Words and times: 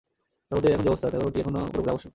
জগতের 0.51 0.71
এখন 0.71 0.83
যে 0.83 0.89
অবস্থা, 0.89 1.07
তাতে 1.07 1.25
ওটি 1.25 1.37
এখনও 1.39 1.59
পুরোপুরি 1.65 1.91
আবশ্যক। 1.91 2.09